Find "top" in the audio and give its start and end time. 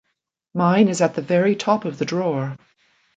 1.55-1.85